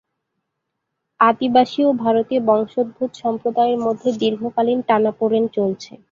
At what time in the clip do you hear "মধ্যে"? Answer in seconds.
3.85-4.09